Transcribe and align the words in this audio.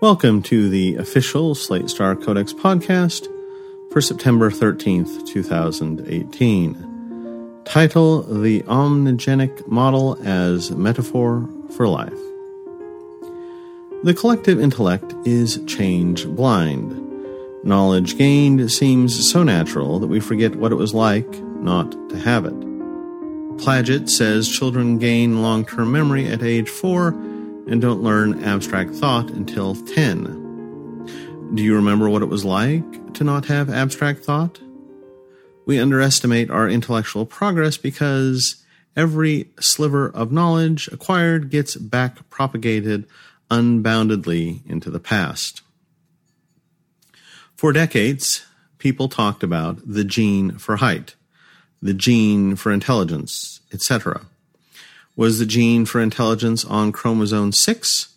Welcome 0.00 0.42
to 0.44 0.70
the 0.70 0.96
official 0.96 1.54
Slate 1.54 1.90
Star 1.90 2.16
Codex 2.16 2.54
podcast 2.54 3.28
for 3.92 4.00
September 4.00 4.50
13th, 4.50 5.26
2018. 5.26 7.60
Title 7.66 8.22
The 8.22 8.62
Omnigenic 8.62 9.68
Model 9.68 10.16
as 10.24 10.70
Metaphor 10.70 11.46
for 11.76 11.86
Life. 11.86 12.14
The 14.02 14.16
collective 14.18 14.58
intellect 14.58 15.14
is 15.26 15.62
change 15.66 16.26
blind. 16.28 16.96
Knowledge 17.62 18.16
gained 18.16 18.72
seems 18.72 19.30
so 19.30 19.42
natural 19.42 19.98
that 19.98 20.06
we 20.06 20.18
forget 20.18 20.56
what 20.56 20.72
it 20.72 20.76
was 20.76 20.94
like 20.94 21.30
not 21.56 21.92
to 22.08 22.18
have 22.18 22.46
it. 22.46 22.58
Piaget 23.58 24.08
says 24.08 24.48
children 24.48 24.96
gain 24.96 25.42
long 25.42 25.66
term 25.66 25.92
memory 25.92 26.26
at 26.26 26.42
age 26.42 26.70
4 26.70 27.12
and 27.70 27.80
don't 27.80 28.02
learn 28.02 28.44
abstract 28.44 28.90
thought 28.90 29.30
until 29.30 29.74
10. 29.74 31.54
Do 31.54 31.62
you 31.62 31.74
remember 31.74 32.10
what 32.10 32.22
it 32.22 32.28
was 32.28 32.44
like 32.44 33.14
to 33.14 33.24
not 33.24 33.46
have 33.46 33.70
abstract 33.70 34.24
thought? 34.24 34.60
We 35.64 35.78
underestimate 35.78 36.50
our 36.50 36.68
intellectual 36.68 37.24
progress 37.24 37.76
because 37.76 38.62
every 38.96 39.48
sliver 39.60 40.08
of 40.10 40.32
knowledge 40.32 40.88
acquired 40.88 41.48
gets 41.48 41.76
back 41.76 42.28
propagated 42.28 43.06
unboundedly 43.50 44.66
into 44.66 44.90
the 44.90 45.00
past. 45.00 45.62
For 47.54 47.72
decades, 47.72 48.44
people 48.78 49.08
talked 49.08 49.42
about 49.42 49.80
the 49.86 50.04
gene 50.04 50.58
for 50.58 50.76
height 50.76 51.14
the 51.82 51.94
gene 51.94 52.56
for 52.56 52.72
intelligence, 52.72 53.60
etc. 53.72 54.26
Was 55.16 55.38
the 55.38 55.46
gene 55.46 55.84
for 55.84 56.00
intelligence 56.00 56.64
on 56.64 56.92
chromosome 56.92 57.52
6? 57.52 58.14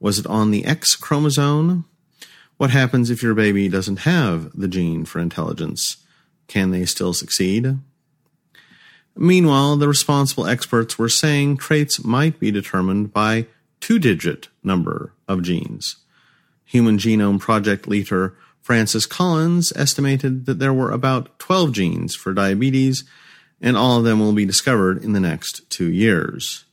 Was 0.00 0.18
it 0.18 0.26
on 0.26 0.50
the 0.50 0.64
X 0.64 0.96
chromosome? 0.96 1.84
What 2.56 2.70
happens 2.70 3.10
if 3.10 3.22
your 3.22 3.34
baby 3.34 3.68
doesn't 3.68 4.00
have 4.00 4.50
the 4.52 4.68
gene 4.68 5.04
for 5.04 5.20
intelligence? 5.20 5.98
Can 6.48 6.70
they 6.70 6.84
still 6.84 7.12
succeed? 7.14 7.78
Meanwhile, 9.16 9.76
the 9.76 9.88
responsible 9.88 10.46
experts 10.46 10.98
were 10.98 11.08
saying 11.08 11.58
traits 11.58 12.04
might 12.04 12.38
be 12.38 12.50
determined 12.50 13.12
by 13.12 13.46
two 13.80 13.98
digit 13.98 14.48
number 14.62 15.12
of 15.28 15.42
genes. 15.42 15.96
Human 16.64 16.98
Genome 16.98 17.40
Project 17.40 17.86
leader 17.86 18.36
Francis 18.62 19.06
Collins 19.06 19.72
estimated 19.74 20.46
that 20.46 20.58
there 20.58 20.72
were 20.72 20.90
about 20.90 21.38
12 21.38 21.72
genes 21.72 22.14
for 22.14 22.32
diabetes, 22.32 23.04
and 23.62 23.76
all 23.76 23.98
of 23.98 24.04
them 24.04 24.20
will 24.20 24.32
be 24.32 24.44
discovered 24.44 25.02
in 25.02 25.12
the 25.12 25.20
next 25.20 25.68
two 25.70 25.90
years. 25.90 26.64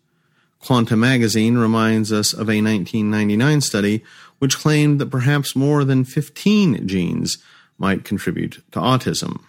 Quanta 0.60 0.98
magazine 0.98 1.58
reminds 1.58 2.12
us 2.12 2.34
of 2.34 2.50
a 2.50 2.62
1999 2.62 3.62
study 3.62 4.04
which 4.40 4.58
claimed 4.58 5.00
that 5.00 5.10
perhaps 5.12 5.56
more 5.56 5.84
than 5.84 6.04
15 6.04 6.88
genes 6.88 7.38
might 7.78 8.04
contribute 8.04 8.62
to 8.72 8.80
autism. 8.80 9.42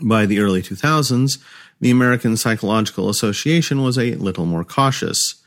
By 0.00 0.24
the 0.24 0.40
early 0.40 0.62
2000s, 0.62 1.38
the 1.80 1.90
American 1.90 2.36
Psychological 2.36 3.08
Association 3.08 3.82
was 3.82 3.98
a 3.98 4.14
little 4.14 4.46
more 4.46 4.64
cautious 4.64 5.42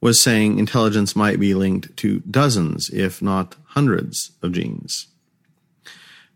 was 0.00 0.20
saying 0.20 0.58
intelligence 0.58 1.16
might 1.16 1.40
be 1.40 1.54
linked 1.54 1.96
to 1.96 2.20
dozens, 2.20 2.88
if 2.90 3.20
not 3.20 3.56
hundreds, 3.68 4.32
of 4.42 4.52
genes. 4.52 5.08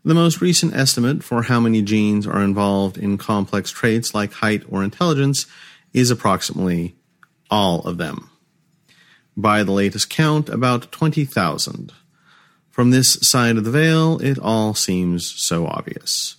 The 0.05 0.13
most 0.13 0.41
recent 0.41 0.75
estimate 0.75 1.23
for 1.23 1.43
how 1.43 1.61
many 1.61 1.81
genes 1.81 2.27
are 2.27 2.41
involved 2.41 2.97
in 2.97 3.17
complex 3.17 3.71
traits 3.71 4.13
like 4.13 4.33
height 4.33 4.63
or 4.67 4.83
intelligence 4.83 5.45
is 5.93 6.11
approximately 6.11 6.95
all 7.49 7.79
of 7.87 7.97
them. 7.97 8.29
By 9.37 9.63
the 9.63 9.71
latest 9.71 10.09
count, 10.09 10.49
about 10.49 10.91
20,000. 10.91 11.93
From 12.69 12.91
this 12.91 13.13
side 13.21 13.55
of 13.55 13.63
the 13.63 13.71
veil, 13.71 14.19
it 14.19 14.37
all 14.37 14.73
seems 14.73 15.33
so 15.37 15.67
obvious. 15.67 16.35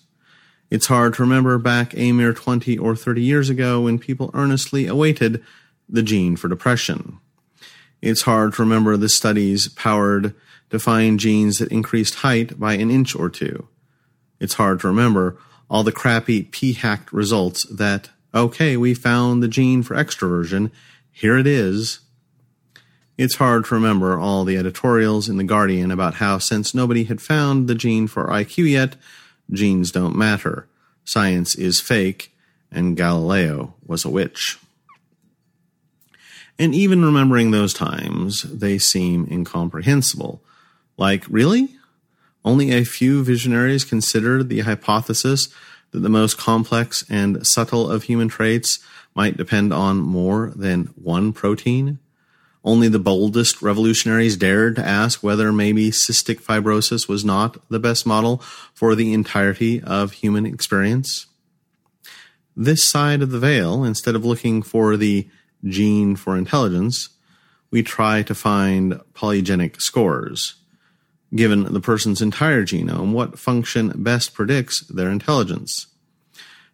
It's 0.70 0.88
hard 0.88 1.14
to 1.14 1.22
remember 1.22 1.56
back 1.56 1.96
a 1.96 2.12
mere 2.12 2.34
20 2.34 2.76
or 2.76 2.94
30 2.94 3.22
years 3.22 3.48
ago 3.48 3.80
when 3.80 3.98
people 3.98 4.30
earnestly 4.34 4.86
awaited 4.86 5.42
the 5.88 6.02
gene 6.02 6.36
for 6.36 6.48
depression. 6.48 7.18
It's 8.02 8.22
hard 8.22 8.54
to 8.54 8.62
remember 8.62 8.98
the 8.98 9.08
studies 9.08 9.68
powered 9.68 10.34
to 10.74 10.80
find 10.80 11.20
genes 11.20 11.58
that 11.58 11.70
increased 11.70 12.16
height 12.16 12.58
by 12.58 12.74
an 12.74 12.90
inch 12.90 13.14
or 13.14 13.30
two. 13.30 13.68
It's 14.40 14.54
hard 14.54 14.80
to 14.80 14.88
remember 14.88 15.38
all 15.70 15.84
the 15.84 15.92
crappy 15.92 16.42
p-hacked 16.42 17.12
results 17.12 17.64
that, 17.68 18.10
okay, 18.34 18.76
we 18.76 18.92
found 18.92 19.40
the 19.40 19.46
gene 19.46 19.84
for 19.84 19.94
extroversion, 19.94 20.72
here 21.12 21.38
it 21.38 21.46
is. 21.46 22.00
It's 23.16 23.36
hard 23.36 23.66
to 23.66 23.74
remember 23.76 24.18
all 24.18 24.44
the 24.44 24.56
editorials 24.56 25.28
in 25.28 25.36
The 25.36 25.44
Guardian 25.44 25.92
about 25.92 26.14
how, 26.14 26.38
since 26.38 26.74
nobody 26.74 27.04
had 27.04 27.22
found 27.22 27.68
the 27.68 27.76
gene 27.76 28.08
for 28.08 28.26
IQ 28.26 28.68
yet, 28.68 28.96
genes 29.52 29.92
don't 29.92 30.16
matter, 30.16 30.66
science 31.04 31.54
is 31.54 31.80
fake, 31.80 32.34
and 32.72 32.96
Galileo 32.96 33.74
was 33.86 34.04
a 34.04 34.10
witch. 34.10 34.58
And 36.58 36.74
even 36.74 37.04
remembering 37.04 37.52
those 37.52 37.72
times, 37.72 38.42
they 38.42 38.78
seem 38.78 39.28
incomprehensible. 39.30 40.42
Like, 40.96 41.24
really? 41.28 41.76
Only 42.44 42.72
a 42.72 42.84
few 42.84 43.24
visionaries 43.24 43.84
considered 43.84 44.48
the 44.48 44.60
hypothesis 44.60 45.48
that 45.90 46.00
the 46.00 46.08
most 46.08 46.36
complex 46.36 47.04
and 47.08 47.46
subtle 47.46 47.90
of 47.90 48.04
human 48.04 48.28
traits 48.28 48.78
might 49.14 49.36
depend 49.36 49.72
on 49.72 49.98
more 49.98 50.52
than 50.54 50.86
one 50.96 51.32
protein? 51.32 51.98
Only 52.64 52.88
the 52.88 52.98
boldest 52.98 53.60
revolutionaries 53.60 54.36
dared 54.36 54.76
to 54.76 54.86
ask 54.86 55.22
whether 55.22 55.52
maybe 55.52 55.90
cystic 55.90 56.40
fibrosis 56.40 57.08
was 57.08 57.24
not 57.24 57.58
the 57.68 57.78
best 57.78 58.06
model 58.06 58.38
for 58.72 58.94
the 58.94 59.12
entirety 59.12 59.82
of 59.82 60.12
human 60.12 60.46
experience. 60.46 61.26
This 62.56 62.88
side 62.88 63.20
of 63.20 63.30
the 63.30 63.38
veil, 63.38 63.84
instead 63.84 64.14
of 64.14 64.24
looking 64.24 64.62
for 64.62 64.96
the 64.96 65.28
gene 65.64 66.16
for 66.16 66.36
intelligence, 66.36 67.10
we 67.70 67.82
try 67.82 68.22
to 68.22 68.34
find 68.34 69.00
polygenic 69.14 69.80
scores. 69.80 70.54
Given 71.34 71.72
the 71.72 71.80
person's 71.80 72.22
entire 72.22 72.64
genome, 72.64 73.12
what 73.12 73.38
function 73.38 73.92
best 73.96 74.34
predicts 74.34 74.80
their 74.86 75.10
intelligence? 75.10 75.88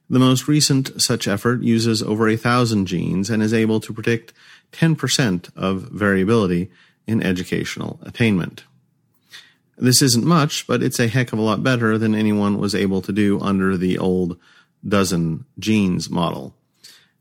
The 0.09 0.19
most 0.19 0.49
recent 0.49 1.01
such 1.01 1.29
effort 1.29 1.63
uses 1.63 2.03
over 2.03 2.29
a 2.29 2.37
thousand 2.37 2.87
genes 2.87 3.31
and 3.31 3.43
is 3.43 3.55
able 3.55 3.81
to 3.81 3.93
predict 3.93 4.33
10% 4.73 5.57
of 5.57 5.83
variability 5.83 6.71
in 7.07 7.23
educational 7.23 8.01
attainment. 8.03 8.65
This 9.79 10.03
isn't 10.03 10.25
much, 10.25 10.67
but 10.67 10.83
it's 10.83 11.01
a 11.01 11.09
heck 11.09 11.33
of 11.33 11.39
a 11.39 11.43
lot 11.43 11.63
better 11.63 11.97
than 11.97 12.15
anyone 12.15 12.59
was 12.59 12.75
able 12.75 13.01
to 13.03 13.13
do 13.13 13.41
under 13.41 13.77
the 13.77 13.99
old 13.99 14.39
dozen 14.87 15.47
genes 15.59 16.11
model 16.11 16.55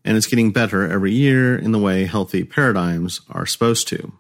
and 0.05 0.17
it's 0.17 0.27
getting 0.27 0.51
better 0.51 0.89
every 0.89 1.11
year 1.11 1.57
in 1.57 1.71
the 1.71 1.79
way 1.79 2.05
healthy 2.05 2.43
paradigms 2.43 3.21
are 3.29 3.45
supposed 3.45 3.87
to. 3.89 4.11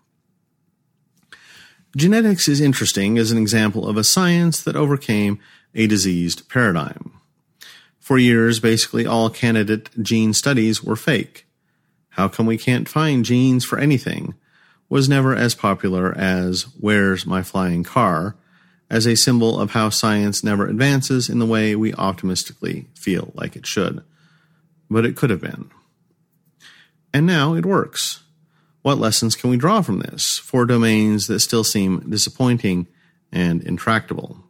Genetics 1.95 2.47
is 2.47 2.61
interesting 2.61 3.17
as 3.17 3.31
an 3.31 3.37
example 3.37 3.87
of 3.87 3.97
a 3.97 4.03
science 4.03 4.61
that 4.61 4.75
overcame 4.75 5.39
a 5.73 5.87
diseased 5.87 6.47
paradigm. 6.49 7.13
For 7.99 8.17
years, 8.17 8.59
basically 8.59 9.05
all 9.05 9.29
candidate 9.29 9.89
gene 10.01 10.33
studies 10.33 10.83
were 10.83 10.95
fake. 10.95 11.45
How 12.09 12.27
come 12.27 12.45
we 12.45 12.57
can't 12.57 12.89
find 12.89 13.25
genes 13.25 13.65
for 13.65 13.79
anything? 13.79 14.35
was 14.87 15.07
never 15.07 15.35
as 15.35 15.53
popular 15.53 16.17
as 16.17 16.63
Where's 16.79 17.23
My 17.23 17.43
Flying 17.43 17.83
Car, 17.83 18.35
as 18.89 19.05
a 19.05 19.15
symbol 19.15 19.59
of 19.59 19.71
how 19.71 19.89
science 19.89 20.43
never 20.43 20.65
advances 20.65 21.29
in 21.29 21.37
the 21.37 21.45
way 21.45 21.75
we 21.75 21.93
optimistically 21.93 22.87
feel 22.95 23.31
like 23.35 23.55
it 23.55 23.67
should 23.67 24.03
but 24.89 25.05
it 25.05 25.15
could 25.15 25.29
have 25.29 25.41
been. 25.41 25.69
And 27.13 27.25
now 27.25 27.53
it 27.53 27.65
works. 27.65 28.23
What 28.81 28.97
lessons 28.97 29.35
can 29.35 29.49
we 29.49 29.57
draw 29.57 29.81
from 29.81 29.99
this 29.99 30.37
for 30.37 30.65
domains 30.65 31.27
that 31.27 31.39
still 31.41 31.63
seem 31.63 32.09
disappointing 32.09 32.87
and 33.31 33.61
intractable? 33.63 34.43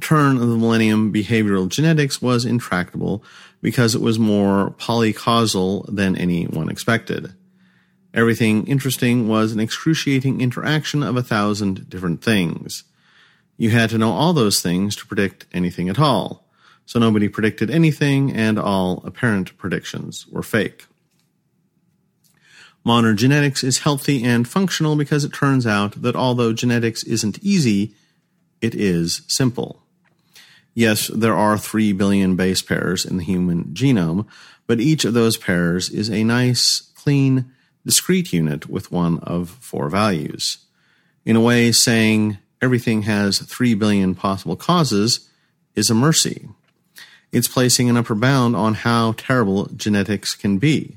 Turn 0.00 0.36
of 0.36 0.48
the 0.48 0.56
millennium 0.56 1.12
behavioral 1.12 1.68
genetics 1.68 2.20
was 2.20 2.44
intractable 2.44 3.22
because 3.62 3.94
it 3.94 4.00
was 4.00 4.18
more 4.18 4.70
polycausal 4.72 5.86
than 5.94 6.16
anyone 6.16 6.68
expected. 6.68 7.34
Everything 8.12 8.66
interesting 8.66 9.28
was 9.28 9.52
an 9.52 9.60
excruciating 9.60 10.40
interaction 10.40 11.02
of 11.02 11.16
a 11.16 11.22
thousand 11.22 11.88
different 11.88 12.22
things. 12.22 12.84
You 13.56 13.70
had 13.70 13.90
to 13.90 13.98
know 13.98 14.12
all 14.12 14.32
those 14.32 14.60
things 14.60 14.96
to 14.96 15.06
predict 15.06 15.46
anything 15.52 15.88
at 15.88 15.98
all 15.98 16.44
so 16.86 16.98
nobody 16.98 17.28
predicted 17.28 17.70
anything, 17.70 18.32
and 18.32 18.58
all 18.58 19.02
apparent 19.04 19.56
predictions 19.56 20.26
were 20.28 20.42
fake. 20.42 20.86
Modern 22.84 23.16
genetics 23.16 23.64
is 23.64 23.78
healthy 23.78 24.22
and 24.22 24.46
functional 24.46 24.94
because 24.94 25.24
it 25.24 25.32
turns 25.32 25.66
out 25.66 26.02
that 26.02 26.14
although 26.14 26.52
genetics 26.52 27.02
isn't 27.04 27.38
easy, 27.42 27.94
it 28.60 28.74
is 28.74 29.22
simple. 29.26 29.82
Yes, 30.74 31.06
there 31.08 31.34
are 31.34 31.56
3 31.56 31.92
billion 31.94 32.36
base 32.36 32.60
pairs 32.60 33.06
in 33.06 33.16
the 33.16 33.24
human 33.24 33.66
genome, 33.72 34.26
but 34.66 34.80
each 34.80 35.04
of 35.04 35.14
those 35.14 35.36
pairs 35.38 35.88
is 35.88 36.10
a 36.10 36.24
nice, 36.24 36.90
clean, 36.94 37.50
discrete 37.86 38.32
unit 38.32 38.68
with 38.68 38.92
one 38.92 39.18
of 39.20 39.50
four 39.60 39.88
values. 39.88 40.58
In 41.24 41.36
a 41.36 41.40
way, 41.40 41.72
saying 41.72 42.38
everything 42.60 43.02
has 43.02 43.38
3 43.38 43.74
billion 43.74 44.14
possible 44.14 44.56
causes 44.56 45.28
is 45.74 45.88
a 45.88 45.94
mercy. 45.94 46.48
It's 47.32 47.48
placing 47.48 47.88
an 47.88 47.96
upper 47.96 48.14
bound 48.14 48.54
on 48.54 48.74
how 48.74 49.12
terrible 49.16 49.66
genetics 49.74 50.34
can 50.34 50.58
be. 50.58 50.96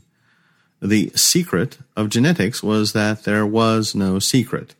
The 0.81 1.12
secret 1.15 1.79
of 1.95 2.09
genetics 2.09 2.62
was 2.62 2.94
that 2.94 3.24
there 3.24 3.45
was 3.45 3.95
no 3.95 4.19
secret. 4.19 4.75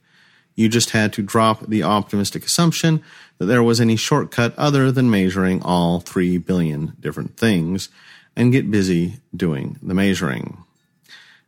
You 0.56 0.70
just 0.70 0.92
had 0.92 1.14
to 1.14 1.22
drop 1.22 1.68
the 1.68 1.84
optimistic 1.84 2.46
assumption 2.46 3.04
that 3.38 3.46
there 3.46 3.64
was 3.64 3.80
any 3.80 3.96
shortcut 3.96 4.54
other 4.58 4.92
than 4.92 5.10
measuring 5.10 5.62
all 5.64 6.00
3 6.00 6.38
billion 6.40 6.96
different 7.00 7.38
things 7.38 7.90
and 8.36 8.52
get 8.52 8.72
busy 8.72 9.20
doing 9.36 9.78
the 9.82 9.94
measuring. 9.94 10.64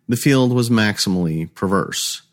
The 0.08 0.16
field 0.16 0.54
was 0.54 0.70
maximally 0.70 1.54
perverse. 1.54 2.24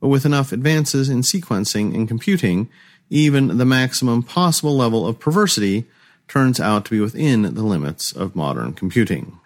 But 0.00 0.08
with 0.08 0.24
enough 0.24 0.52
advances 0.52 1.08
in 1.08 1.22
sequencing 1.22 1.94
and 1.94 2.06
computing, 2.06 2.68
even 3.10 3.58
the 3.58 3.64
maximum 3.64 4.22
possible 4.22 4.76
level 4.76 5.06
of 5.06 5.18
perversity 5.18 5.86
turns 6.28 6.60
out 6.60 6.84
to 6.84 6.90
be 6.90 7.00
within 7.00 7.42
the 7.42 7.62
limits 7.62 8.12
of 8.12 8.36
modern 8.36 8.72
computing. 8.72 9.38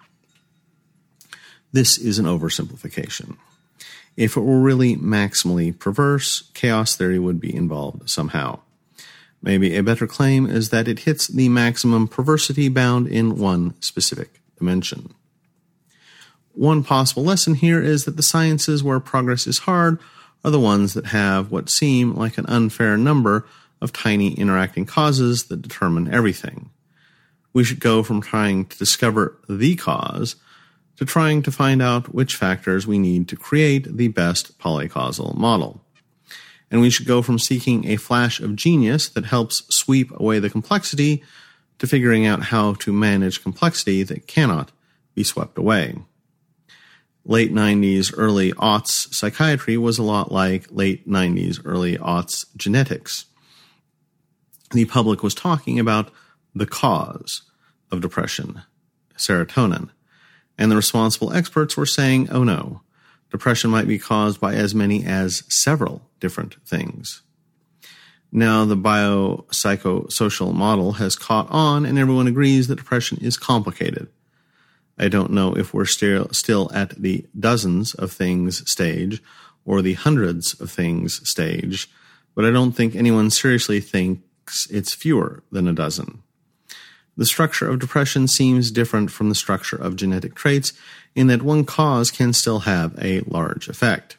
This 1.72 1.98
is 1.98 2.18
an 2.18 2.24
oversimplification. 2.24 3.36
If 4.16 4.36
it 4.36 4.40
were 4.40 4.60
really 4.60 4.96
maximally 4.96 5.78
perverse, 5.78 6.50
chaos 6.54 6.96
theory 6.96 7.18
would 7.18 7.40
be 7.40 7.54
involved 7.54 8.08
somehow. 8.10 8.60
Maybe 9.42 9.76
a 9.76 9.82
better 9.82 10.06
claim 10.06 10.46
is 10.46 10.70
that 10.70 10.88
it 10.88 11.00
hits 11.00 11.28
the 11.28 11.48
maximum 11.48 12.08
perversity 12.08 12.68
bound 12.68 13.06
in 13.06 13.38
one 13.38 13.80
specific 13.80 14.40
dimension. 14.56 15.14
One 16.52 16.82
possible 16.82 17.22
lesson 17.22 17.54
here 17.54 17.80
is 17.80 18.04
that 18.04 18.16
the 18.16 18.22
sciences 18.22 18.82
where 18.82 18.98
progress 18.98 19.46
is 19.46 19.58
hard 19.58 20.00
are 20.44 20.50
the 20.50 20.58
ones 20.58 20.94
that 20.94 21.06
have 21.06 21.52
what 21.52 21.70
seem 21.70 22.14
like 22.14 22.38
an 22.38 22.46
unfair 22.46 22.96
number 22.96 23.46
of 23.80 23.92
tiny 23.92 24.34
interacting 24.34 24.84
causes 24.84 25.44
that 25.44 25.62
determine 25.62 26.12
everything. 26.12 26.70
We 27.52 27.62
should 27.62 27.78
go 27.78 28.02
from 28.02 28.20
trying 28.20 28.66
to 28.66 28.78
discover 28.78 29.38
the 29.48 29.76
cause 29.76 30.34
to 30.98 31.04
trying 31.04 31.42
to 31.42 31.52
find 31.52 31.80
out 31.80 32.12
which 32.12 32.34
factors 32.34 32.86
we 32.86 32.98
need 32.98 33.28
to 33.28 33.36
create 33.36 33.96
the 33.96 34.08
best 34.08 34.58
polycausal 34.58 35.36
model. 35.36 35.80
And 36.70 36.80
we 36.80 36.90
should 36.90 37.06
go 37.06 37.22
from 37.22 37.38
seeking 37.38 37.86
a 37.86 37.96
flash 37.96 38.40
of 38.40 38.56
genius 38.56 39.08
that 39.10 39.24
helps 39.24 39.62
sweep 39.74 40.10
away 40.18 40.40
the 40.40 40.50
complexity 40.50 41.22
to 41.78 41.86
figuring 41.86 42.26
out 42.26 42.42
how 42.42 42.74
to 42.74 42.92
manage 42.92 43.44
complexity 43.44 44.02
that 44.02 44.26
cannot 44.26 44.72
be 45.14 45.22
swept 45.22 45.56
away. 45.56 45.94
Late 47.24 47.54
90s, 47.54 48.12
early 48.16 48.52
aughts 48.54 49.14
psychiatry 49.14 49.76
was 49.76 49.98
a 49.98 50.02
lot 50.02 50.32
like 50.32 50.66
late 50.70 51.08
90s, 51.08 51.60
early 51.64 51.96
aughts 51.96 52.44
genetics. 52.56 53.26
The 54.72 54.84
public 54.84 55.22
was 55.22 55.34
talking 55.34 55.78
about 55.78 56.10
the 56.54 56.66
cause 56.66 57.42
of 57.92 58.00
depression, 58.00 58.62
serotonin 59.16 59.90
and 60.58 60.70
the 60.70 60.76
responsible 60.76 61.32
experts 61.32 61.76
were 61.76 61.86
saying, 61.86 62.28
oh 62.30 62.42
no, 62.44 62.82
depression 63.30 63.70
might 63.70 63.86
be 63.86 63.98
caused 63.98 64.40
by 64.40 64.54
as 64.54 64.74
many 64.74 65.04
as 65.06 65.44
several 65.48 66.02
different 66.20 66.56
things. 66.66 67.22
Now, 68.30 68.66
the 68.66 68.76
biopsychosocial 68.76 70.52
model 70.52 70.92
has 70.94 71.16
caught 71.16 71.48
on, 71.50 71.86
and 71.86 71.98
everyone 71.98 72.26
agrees 72.26 72.68
that 72.68 72.76
depression 72.76 73.18
is 73.22 73.38
complicated. 73.38 74.08
I 74.98 75.08
don't 75.08 75.30
know 75.30 75.56
if 75.56 75.72
we're 75.72 75.86
still, 75.86 76.28
at 76.74 76.90
the 77.00 77.26
dozens 77.38 77.94
of 77.94 78.12
things 78.12 78.68
stage 78.70 79.22
or 79.64 79.80
the 79.80 79.94
hundreds 79.94 80.60
of 80.60 80.70
things 80.70 81.26
stage, 81.28 81.88
but 82.34 82.44
I 82.44 82.50
don't 82.50 82.72
think 82.72 82.94
anyone 82.94 83.30
seriously 83.30 83.80
thinks 83.80 84.66
it's 84.70 84.94
fewer 84.94 85.42
than 85.50 85.68
a 85.68 85.72
dozen. 85.72 86.22
The 87.18 87.26
structure 87.26 87.68
of 87.68 87.80
depression 87.80 88.28
seems 88.28 88.70
different 88.70 89.10
from 89.10 89.28
the 89.28 89.34
structure 89.34 89.76
of 89.76 89.96
genetic 89.96 90.36
traits 90.36 90.72
in 91.16 91.26
that 91.26 91.42
one 91.42 91.64
cause 91.64 92.12
can 92.12 92.32
still 92.32 92.60
have 92.60 92.96
a 93.02 93.22
large 93.22 93.68
effect. 93.68 94.16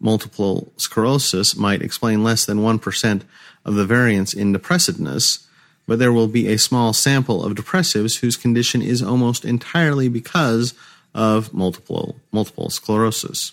Multiple 0.00 0.72
sclerosis 0.78 1.54
might 1.54 1.82
explain 1.82 2.24
less 2.24 2.46
than 2.46 2.60
1% 2.60 3.22
of 3.66 3.74
the 3.74 3.84
variance 3.84 4.32
in 4.32 4.54
depressiveness, 4.54 5.46
but 5.86 5.98
there 5.98 6.12
will 6.12 6.28
be 6.28 6.48
a 6.48 6.58
small 6.58 6.94
sample 6.94 7.44
of 7.44 7.54
depressives 7.54 8.20
whose 8.20 8.38
condition 8.38 8.80
is 8.80 9.02
almost 9.02 9.44
entirely 9.44 10.08
because 10.08 10.72
of 11.14 11.52
multiple, 11.52 12.16
multiple 12.32 12.70
sclerosis. 12.70 13.52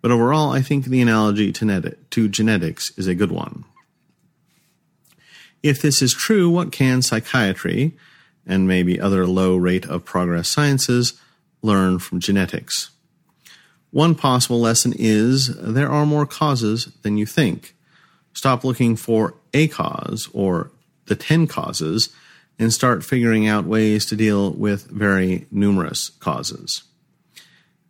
But 0.00 0.10
overall, 0.10 0.50
I 0.50 0.62
think 0.62 0.86
the 0.86 1.02
analogy 1.02 1.52
to, 1.52 1.96
to 2.10 2.28
genetics 2.28 2.96
is 2.96 3.06
a 3.06 3.14
good 3.14 3.32
one. 3.32 3.64
If 5.62 5.82
this 5.82 6.02
is 6.02 6.14
true, 6.14 6.48
what 6.48 6.72
can 6.72 7.02
psychiatry 7.02 7.96
and 8.46 8.68
maybe 8.68 9.00
other 9.00 9.26
low 9.26 9.56
rate 9.56 9.86
of 9.86 10.04
progress 10.04 10.48
sciences 10.48 11.14
learn 11.62 11.98
from 11.98 12.20
genetics? 12.20 12.90
One 13.90 14.14
possible 14.14 14.60
lesson 14.60 14.92
is 14.96 15.56
there 15.56 15.90
are 15.90 16.06
more 16.06 16.26
causes 16.26 16.92
than 17.02 17.16
you 17.16 17.26
think. 17.26 17.74
Stop 18.32 18.64
looking 18.64 18.96
for 18.96 19.34
a 19.54 19.68
cause 19.68 20.28
or 20.34 20.70
the 21.06 21.16
10 21.16 21.46
causes 21.46 22.10
and 22.58 22.72
start 22.72 23.04
figuring 23.04 23.46
out 23.46 23.64
ways 23.64 24.06
to 24.06 24.16
deal 24.16 24.50
with 24.52 24.86
very 24.90 25.46
numerous 25.50 26.10
causes. 26.20 26.84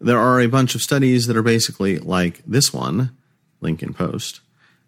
There 0.00 0.18
are 0.18 0.40
a 0.40 0.48
bunch 0.48 0.74
of 0.74 0.82
studies 0.82 1.26
that 1.26 1.36
are 1.36 1.42
basically 1.42 1.98
like 1.98 2.42
this 2.46 2.72
one, 2.72 3.16
link 3.60 3.82
in 3.82 3.94
post, 3.94 4.40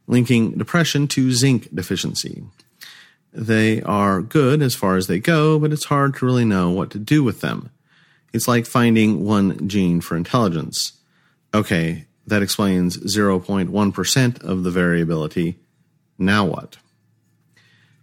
linking 0.06 0.52
depression 0.52 1.08
to 1.08 1.32
zinc 1.32 1.74
deficiency. 1.74 2.44
They 3.32 3.82
are 3.82 4.22
good 4.22 4.62
as 4.62 4.74
far 4.74 4.96
as 4.96 5.06
they 5.06 5.18
go, 5.18 5.58
but 5.58 5.72
it's 5.72 5.86
hard 5.86 6.16
to 6.16 6.26
really 6.26 6.44
know 6.44 6.70
what 6.70 6.90
to 6.92 6.98
do 6.98 7.22
with 7.22 7.40
them. 7.40 7.70
It's 8.32 8.48
like 8.48 8.66
finding 8.66 9.24
one 9.24 9.68
gene 9.68 10.00
for 10.00 10.16
intelligence. 10.16 10.92
Okay, 11.54 12.06
that 12.26 12.42
explains 12.42 12.96
0.1% 12.98 14.42
of 14.42 14.62
the 14.64 14.70
variability. 14.70 15.56
Now 16.18 16.44
what? 16.44 16.76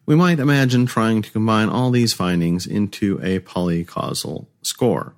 We 0.06 0.16
might 0.16 0.40
imagine 0.40 0.86
trying 0.86 1.22
to 1.24 1.32
combine 1.32 1.70
all 1.70 1.90
these 1.90 2.14
findings 2.14 2.68
into 2.68 3.20
a 3.24 3.40
polycausal 3.40 4.46
score. 4.62 5.16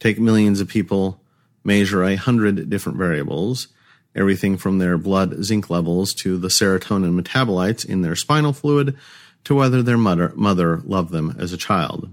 Take 0.00 0.18
millions 0.18 0.60
of 0.60 0.68
people, 0.68 1.20
measure 1.64 2.02
a 2.02 2.16
hundred 2.16 2.68
different 2.68 2.98
variables, 2.98 3.68
everything 4.14 4.56
from 4.56 4.78
their 4.78 4.98
blood 4.98 5.44
zinc 5.44 5.70
levels 5.70 6.12
to 6.14 6.38
the 6.38 6.48
serotonin 6.48 7.20
metabolites 7.20 7.84
in 7.84 8.02
their 8.02 8.16
spinal 8.16 8.52
fluid 8.52 8.96
to 9.46 9.54
whether 9.54 9.80
their 9.80 9.96
mother, 9.96 10.32
mother 10.34 10.78
loved 10.84 11.12
them 11.12 11.36
as 11.38 11.52
a 11.52 11.56
child. 11.56 12.12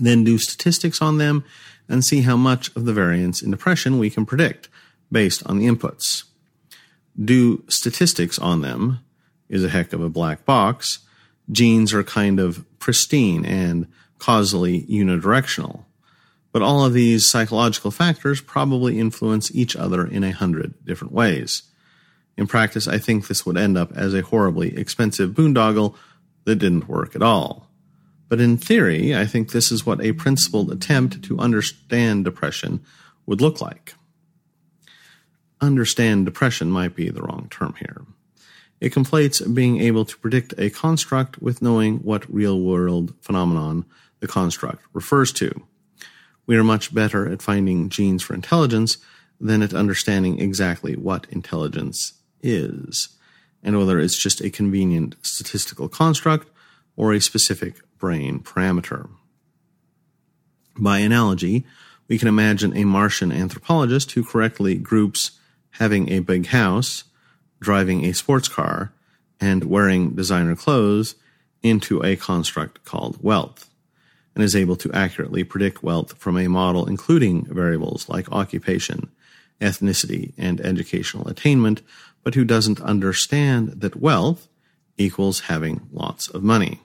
Then 0.00 0.24
do 0.24 0.36
statistics 0.36 1.00
on 1.00 1.18
them 1.18 1.44
and 1.88 2.04
see 2.04 2.22
how 2.22 2.36
much 2.36 2.74
of 2.74 2.86
the 2.86 2.92
variance 2.92 3.40
in 3.40 3.52
depression 3.52 4.00
we 4.00 4.10
can 4.10 4.26
predict 4.26 4.68
based 5.12 5.46
on 5.46 5.60
the 5.60 5.66
inputs. 5.66 6.24
Do 7.24 7.62
statistics 7.68 8.36
on 8.36 8.62
them 8.62 8.98
is 9.48 9.62
a 9.62 9.68
heck 9.68 9.92
of 9.92 10.00
a 10.00 10.08
black 10.08 10.44
box. 10.44 10.98
Genes 11.52 11.94
are 11.94 12.02
kind 12.02 12.40
of 12.40 12.64
pristine 12.80 13.44
and 13.44 13.86
causally 14.18 14.82
unidirectional. 14.86 15.84
But 16.50 16.62
all 16.62 16.84
of 16.84 16.94
these 16.94 17.26
psychological 17.26 17.92
factors 17.92 18.40
probably 18.40 18.98
influence 18.98 19.54
each 19.54 19.76
other 19.76 20.04
in 20.04 20.24
a 20.24 20.32
hundred 20.32 20.84
different 20.84 21.12
ways. 21.12 21.62
In 22.36 22.46
practice, 22.46 22.88
I 22.88 22.98
think 22.98 23.26
this 23.26 23.44
would 23.44 23.58
end 23.58 23.76
up 23.76 23.92
as 23.92 24.14
a 24.14 24.22
horribly 24.22 24.76
expensive 24.76 25.30
boondoggle 25.32 25.94
that 26.44 26.56
didn't 26.56 26.88
work 26.88 27.14
at 27.14 27.22
all. 27.22 27.68
But 28.28 28.40
in 28.40 28.56
theory, 28.56 29.14
I 29.14 29.26
think 29.26 29.50
this 29.50 29.70
is 29.70 29.84
what 29.84 30.00
a 30.00 30.12
principled 30.12 30.72
attempt 30.72 31.22
to 31.24 31.38
understand 31.38 32.24
depression 32.24 32.82
would 33.26 33.40
look 33.40 33.60
like. 33.60 33.94
Understand 35.60 36.24
depression 36.24 36.70
might 36.70 36.96
be 36.96 37.10
the 37.10 37.22
wrong 37.22 37.48
term 37.50 37.74
here. 37.78 38.06
It 38.80 38.92
conflates 38.92 39.54
being 39.54 39.80
able 39.80 40.04
to 40.06 40.18
predict 40.18 40.54
a 40.58 40.70
construct 40.70 41.40
with 41.40 41.62
knowing 41.62 41.98
what 41.98 42.32
real 42.32 42.58
world 42.58 43.14
phenomenon 43.20 43.84
the 44.20 44.26
construct 44.26 44.82
refers 44.92 45.30
to. 45.34 45.52
We 46.46 46.56
are 46.56 46.64
much 46.64 46.92
better 46.92 47.30
at 47.30 47.42
finding 47.42 47.90
genes 47.90 48.22
for 48.22 48.34
intelligence 48.34 48.96
than 49.38 49.62
at 49.62 49.74
understanding 49.74 50.40
exactly 50.40 50.96
what 50.96 51.26
intelligence 51.28 52.14
is, 52.42 53.10
and 53.62 53.78
whether 53.78 53.98
it's 53.98 54.20
just 54.20 54.40
a 54.40 54.50
convenient 54.50 55.14
statistical 55.22 55.88
construct 55.88 56.48
or 56.96 57.12
a 57.12 57.20
specific 57.20 57.80
brain 57.98 58.40
parameter. 58.40 59.08
By 60.76 60.98
analogy, 60.98 61.64
we 62.08 62.18
can 62.18 62.28
imagine 62.28 62.76
a 62.76 62.84
Martian 62.84 63.32
anthropologist 63.32 64.12
who 64.12 64.24
correctly 64.24 64.76
groups 64.76 65.32
having 65.72 66.10
a 66.10 66.20
big 66.20 66.46
house, 66.46 67.04
driving 67.60 68.04
a 68.04 68.12
sports 68.12 68.48
car, 68.48 68.92
and 69.40 69.64
wearing 69.64 70.14
designer 70.14 70.56
clothes 70.56 71.14
into 71.62 72.04
a 72.04 72.16
construct 72.16 72.84
called 72.84 73.22
wealth, 73.22 73.70
and 74.34 74.42
is 74.42 74.56
able 74.56 74.76
to 74.76 74.92
accurately 74.92 75.44
predict 75.44 75.82
wealth 75.82 76.16
from 76.18 76.36
a 76.36 76.48
model 76.48 76.86
including 76.86 77.44
variables 77.44 78.08
like 78.08 78.30
occupation, 78.32 79.10
ethnicity, 79.60 80.32
and 80.36 80.60
educational 80.60 81.28
attainment, 81.28 81.82
but 82.22 82.34
who 82.34 82.44
doesn't 82.44 82.80
understand 82.80 83.80
that 83.80 84.00
wealth 84.00 84.48
equals 84.96 85.40
having 85.40 85.88
lots 85.92 86.28
of 86.28 86.42
money. 86.42 86.80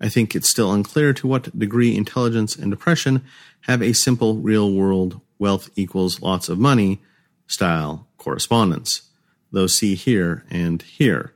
I 0.00 0.08
think 0.08 0.34
it's 0.34 0.48
still 0.48 0.72
unclear 0.72 1.12
to 1.14 1.26
what 1.26 1.58
degree 1.58 1.96
intelligence 1.96 2.54
and 2.54 2.70
depression 2.70 3.24
have 3.62 3.82
a 3.82 3.92
simple 3.92 4.36
real 4.36 4.72
world 4.72 5.20
wealth 5.38 5.70
equals 5.76 6.22
lots 6.22 6.48
of 6.48 6.58
money 6.58 7.00
style 7.46 8.06
correspondence, 8.16 9.02
though 9.50 9.66
see 9.66 9.94
here 9.94 10.44
and 10.50 10.82
here 10.82 11.32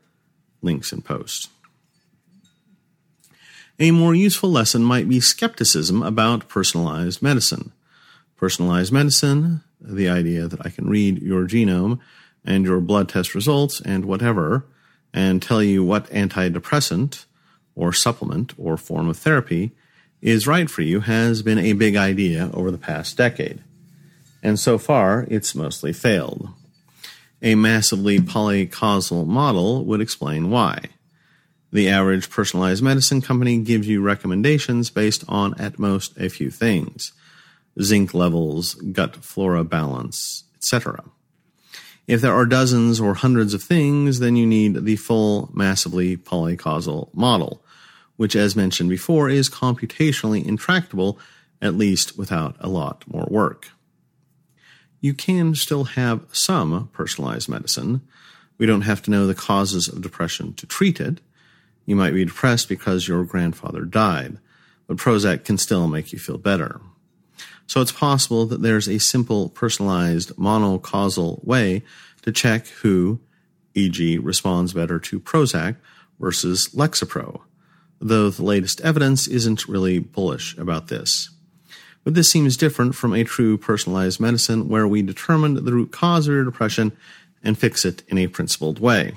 links 0.61 0.93
and 0.93 1.05
posts. 1.05 1.49
A 3.79 3.91
more 3.91 4.15
useful 4.15 4.51
lesson 4.51 4.85
might 4.85 5.09
be 5.09 5.19
skepticism 5.19 6.03
about 6.03 6.49
personalized 6.49 7.21
medicine. 7.23 7.73
Personalized 8.37 8.93
medicine, 8.93 9.63
the 9.85 10.09
idea 10.09 10.49
that 10.49 10.65
I 10.65 10.71
can 10.71 10.89
read 10.89 11.21
your 11.23 11.47
genome 11.47 11.99
and 12.45 12.65
your 12.65 12.81
blood 12.81 13.09
test 13.09 13.35
results 13.35 13.81
and 13.81 14.05
whatever, 14.05 14.67
and 15.13 15.43
tell 15.43 15.63
you 15.63 15.85
what 15.85 16.09
antidepressant 16.11 17.27
or 17.75 17.93
supplement 17.93 18.53
or 18.57 18.77
form 18.77 19.09
of 19.09 19.19
therapy 19.19 19.73
is 20.21 20.47
right 20.47 20.71
for 20.71 20.83
you, 20.83 21.01
has 21.01 21.43
been 21.43 21.59
a 21.59 21.73
big 21.73 21.97
idea 21.97 22.51
over 22.55 22.71
the 22.71 22.79
past 22.79 23.17
decade. 23.17 23.63
And 24.43 24.59
so 24.59 24.79
far, 24.79 25.27
it's 25.29 25.55
mostly 25.55 25.93
failed. 25.93 26.49
A 27.43 27.55
massively 27.55 28.19
polycausal 28.21 29.27
model 29.27 29.85
would 29.85 30.01
explain 30.01 30.51
why. 30.51 30.87
The 31.73 31.89
average 31.89 32.31
personalized 32.31 32.83
medicine 32.83 33.21
company 33.21 33.59
gives 33.59 33.89
you 33.89 34.03
recommendations 34.03 34.91
based 34.91 35.25
on 35.29 35.59
at 35.59 35.79
most 35.79 36.17
a 36.19 36.29
few 36.29 36.51
things 36.51 37.13
zinc 37.81 38.13
levels, 38.15 38.75
gut 38.75 39.17
flora 39.17 39.65
balance, 39.65 40.45
etc. 40.57 41.05
If 42.07 42.21
there 42.21 42.35
are 42.35 42.47
dozens 42.47 43.01
or 43.01 43.15
hundreds 43.15 43.55
of 43.55 43.63
things, 43.63 44.19
then 44.19 44.37
you 44.37 44.47
need 44.47 44.85
the 44.85 44.97
full 44.97 45.51
massively 45.55 46.17
polycausal 46.17 47.15
model, 47.15 47.65
which, 48.17 48.35
as 48.35 48.57
mentioned 48.57 48.91
before, 48.91 49.29
is 49.29 49.49
computationally 49.49 50.45
intractable, 50.45 51.19
at 51.61 51.77
least 51.77 52.19
without 52.19 52.57
a 52.59 52.69
lot 52.69 53.05
more 53.07 53.29
work. 53.31 53.69
You 55.01 55.15
can 55.15 55.55
still 55.55 55.85
have 55.85 56.27
some 56.33 56.89
personalized 56.93 57.49
medicine. 57.49 58.03
We 58.59 58.67
don't 58.67 58.83
have 58.83 59.03
to 59.03 59.11
know 59.11 59.27
the 59.27 59.35
causes 59.35 59.89
of 59.89 60.03
depression 60.03 60.55
to 60.55 60.67
treat 60.67 61.01
it. 61.01 61.21
You 61.87 61.97
might 61.97 62.15
be 62.15 62.25
depressed 62.25 62.69
because 62.69 63.09
your 63.09 63.25
grandfather 63.25 63.85
died, 63.85 64.39
but 64.87 64.99
Prozac 64.99 65.45
can 65.45 65.59
still 65.59 65.89
make 65.89 66.13
you 66.13 66.19
feel 66.19 66.39
better. 66.39 66.81
So 67.67 67.81
it's 67.81 67.93
possible 67.93 68.47
that 68.47 68.63
there's 68.63 68.89
a 68.89 68.99
simple 68.99 69.49
personalized 69.49 70.31
monocausal 70.37 71.45
way 71.45 71.83
to 72.23 72.33
check 72.33 72.67
who, 72.67 73.21
e.g., 73.75 74.19
responds 74.19 74.73
better 74.73 74.99
to 74.99 75.21
Prozac 75.21 75.77
versus 76.21 76.69
Lexapro, 76.75 77.41
though 78.01 78.31
the 78.31 78.45
latest 78.45 78.81
evidence 78.83 79.27
isn't 79.27 79.69
really 79.69 79.99
bullish 79.99 80.57
about 80.59 80.89
this. 80.89 81.31
But 82.05 82.15
this 82.15 82.31
seems 82.31 82.57
different 82.57 82.95
from 82.95 83.13
a 83.13 83.25
true 83.25 83.57
personalized 83.57 84.21
medicine 84.21 84.69
where 84.69 84.89
we 84.89 85.03
determine 85.03 85.55
the 85.55 85.73
root 85.73 85.93
cause 85.93 86.27
of 86.27 86.35
your 86.35 86.45
depression 86.45 86.93
and 87.45 87.59
fix 87.59 87.85
it 87.85 88.03
in 88.09 88.19
a 88.19 88.27
principled 88.27 88.81
way 88.81 89.15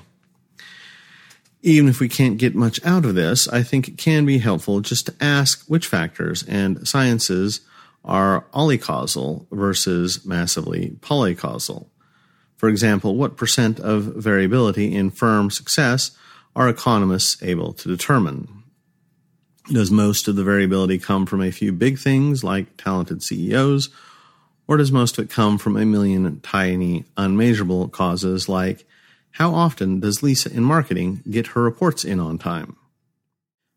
even 1.66 1.88
if 1.88 1.98
we 1.98 2.08
can't 2.08 2.38
get 2.38 2.54
much 2.54 2.78
out 2.84 3.04
of 3.04 3.16
this, 3.16 3.48
I 3.48 3.64
think 3.64 3.88
it 3.88 3.98
can 3.98 4.24
be 4.24 4.38
helpful 4.38 4.80
just 4.80 5.06
to 5.06 5.14
ask 5.20 5.66
which 5.66 5.88
factors 5.88 6.44
and 6.44 6.86
sciences 6.86 7.60
are 8.06 8.46
allocausal 8.54 9.46
versus 9.50 10.24
massively 10.24 10.96
polycausal. 11.00 11.88
For 12.56 12.68
example, 12.68 13.16
what 13.16 13.36
percent 13.36 13.80
of 13.80 14.04
variability 14.04 14.94
in 14.94 15.10
firm 15.10 15.50
success 15.50 16.12
are 16.54 16.68
economists 16.68 17.42
able 17.42 17.72
to 17.74 17.88
determine? 17.88 18.62
Does 19.70 19.90
most 19.90 20.28
of 20.28 20.36
the 20.36 20.44
variability 20.44 20.98
come 20.98 21.26
from 21.26 21.42
a 21.42 21.50
few 21.50 21.72
big 21.72 21.98
things 21.98 22.44
like 22.44 22.76
talented 22.76 23.22
CEOs, 23.22 23.90
or 24.68 24.76
does 24.76 24.92
most 24.92 25.18
of 25.18 25.24
it 25.24 25.30
come 25.30 25.58
from 25.58 25.76
a 25.76 25.84
million 25.84 26.40
tiny, 26.40 27.04
unmeasurable 27.16 27.88
causes 27.88 28.48
like 28.48 28.86
how 29.32 29.54
often 29.54 30.00
does 30.00 30.22
Lisa 30.22 30.50
in 30.50 30.64
marketing 30.64 31.22
get 31.30 31.48
her 31.48 31.62
reports 31.62 32.06
in 32.06 32.20
on 32.20 32.38
time? 32.38 32.74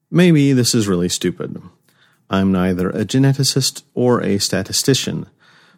Maybe 0.10 0.54
this 0.54 0.74
is 0.74 0.88
really 0.88 1.10
stupid. 1.10 1.62
I'm 2.30 2.52
neither 2.52 2.90
a 2.90 3.06
geneticist 3.06 3.84
or 3.94 4.22
a 4.22 4.38
statistician, 4.38 5.28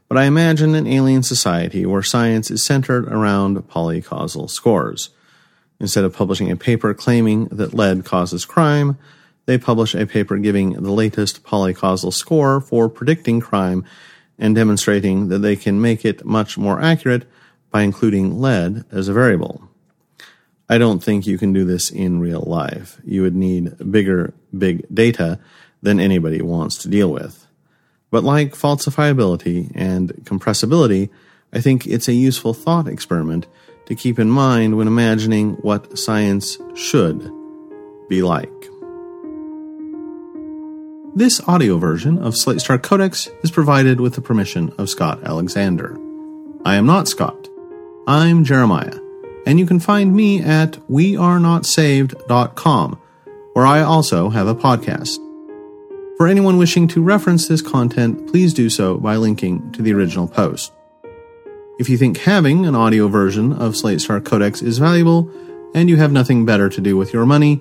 but 0.08 0.18
I 0.18 0.26
imagine 0.26 0.76
an 0.76 0.88
alien 0.88 1.24
society 1.24 1.86
where 1.86 2.04
science 2.04 2.52
is 2.52 2.66
centered 2.66 3.08
around 3.08 3.58
polycausal 3.70 4.50
scores. 4.50 5.10
Instead 5.80 6.04
of 6.04 6.14
publishing 6.14 6.52
a 6.52 6.58
paper 6.58 6.94
claiming 6.94 7.46
that 7.46 7.74
lead 7.74 8.04
causes 8.04 8.46
crime, 8.46 8.98
they 9.46 9.58
publish 9.58 9.96
a 9.96 10.06
paper 10.06 10.38
giving 10.38 10.74
the 10.74 10.92
latest 10.92 11.44
polycausal 11.44 12.14
score 12.14 12.62
for 12.62 12.90
predicting 12.90 13.40
crime 13.40 13.86
and 14.38 14.54
demonstrating 14.54 15.30
that 15.30 15.40
they 15.40 15.56
can 15.56 15.82
make 15.82 16.04
it 16.04 16.26
much 16.26 16.58
more 16.58 16.82
accurate 16.82 17.30
by 17.72 17.84
including 17.84 18.40
lead 18.40 18.84
as 18.92 19.08
a 19.08 19.14
variable. 19.14 19.70
I 20.70 20.78
don't 20.78 21.04
think 21.04 21.26
you 21.26 21.38
can 21.38 21.54
do 21.54 21.66
this 21.66 21.90
in 21.90 22.20
real 22.20 22.44
life. 22.46 22.98
You 23.04 23.24
would 23.24 23.36
need 23.36 23.92
bigger 23.92 24.34
big 24.58 24.86
data 24.94 25.40
than 25.82 26.00
anybody 26.00 26.42
wants 26.42 26.78
to 26.78 26.90
deal 26.90 27.12
with. 27.12 27.48
But 28.10 28.24
like 28.24 28.54
falsifiability 28.54 29.72
and 29.74 30.10
compressibility, 30.24 31.10
I 31.54 31.62
think 31.62 31.88
it's 31.88 32.08
a 32.08 32.14
useful 32.14 32.54
thought 32.54 32.88
experiment 32.88 33.48
to 33.86 33.96
keep 33.96 34.20
in 34.20 34.30
mind 34.30 34.78
when 34.78 34.88
imagining 34.88 35.54
what 35.56 35.98
science 35.98 36.58
should 36.76 37.20
be 38.10 38.22
like. 38.22 38.50
This 41.14 41.42
audio 41.48 41.78
version 41.78 42.20
of 42.20 42.38
Slate 42.38 42.62
Star 42.62 42.78
Codex 42.78 43.30
is 43.44 43.52
provided 43.52 44.00
with 44.00 44.16
the 44.16 44.22
permission 44.22 44.74
of 44.78 44.90
Scott 44.90 45.24
Alexander. 45.24 45.98
I 46.64 46.76
am 46.76 46.86
not 46.86 47.08
Scott. 47.08 47.48
I'm 48.08 48.44
Jeremiah 48.44 49.02
and 49.46 49.60
you 49.60 49.66
can 49.66 49.80
find 49.80 50.16
me 50.16 50.42
at 50.42 50.74
wearenotsaved.com, 50.90 53.02
where 53.54 53.66
I 53.66 53.82
also 53.82 54.30
have 54.30 54.48
a 54.48 54.56
podcast. 54.56 55.18
For 56.22 56.28
anyone 56.28 56.58
wishing 56.58 56.88
to 56.90 57.02
reference 57.02 57.48
this 57.48 57.64
content, 57.64 58.30
please 58.30 58.54
do 58.54 58.70
so 58.70 58.98
by 58.98 59.16
linking 59.16 59.72
to 59.72 59.82
the 59.82 59.92
original 59.92 60.28
post. 60.28 60.72
If 61.80 61.90
you 61.90 61.98
think 61.98 62.16
having 62.20 62.68
an 62.68 62.76
audio 62.76 63.08
version 63.08 63.52
of 63.54 63.76
Slate 63.76 64.02
Star 64.02 64.22
Codex 64.22 64.62
is 64.62 64.78
valuable 64.78 65.32
and 65.74 65.90
you 65.90 65.98
have 65.98 66.12
nothing 66.12 66.46
better 66.46 66.70
to 66.70 66.80
do 66.80 66.96
with 66.96 67.12
your 67.12 67.26
money, 67.26 67.60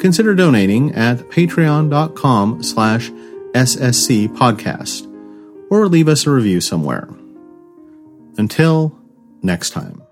consider 0.00 0.34
donating 0.34 0.94
at 0.94 1.18
patreon.com 1.18 2.62
slash 2.62 3.10
ssc 3.10 4.28
podcast 4.28 5.04
or 5.70 5.86
leave 5.86 6.08
us 6.08 6.26
a 6.26 6.30
review 6.30 6.62
somewhere. 6.62 7.10
Until 8.38 8.98
next 9.42 9.68
time. 9.74 10.02